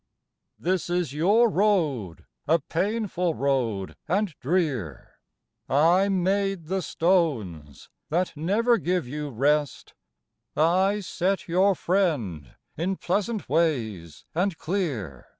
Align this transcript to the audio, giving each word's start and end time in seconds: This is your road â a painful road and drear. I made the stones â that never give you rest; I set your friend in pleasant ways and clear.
This 0.57 0.89
is 0.89 1.13
your 1.13 1.47
road 1.47 2.25
â 2.49 2.55
a 2.55 2.59
painful 2.59 3.35
road 3.35 3.95
and 4.07 4.33
drear. 4.39 5.19
I 5.69 6.09
made 6.09 6.65
the 6.65 6.81
stones 6.81 7.87
â 7.87 8.09
that 8.09 8.35
never 8.35 8.79
give 8.79 9.07
you 9.07 9.29
rest; 9.29 9.93
I 10.57 11.01
set 11.01 11.47
your 11.47 11.75
friend 11.75 12.55
in 12.75 12.95
pleasant 12.95 13.47
ways 13.47 14.25
and 14.33 14.57
clear. 14.57 15.27